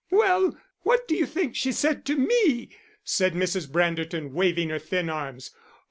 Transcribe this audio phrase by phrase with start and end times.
[0.09, 2.69] "Well, what do you think she said to me?"
[3.03, 3.69] said Mrs.
[3.69, 5.51] Branderton, waving her thin arms.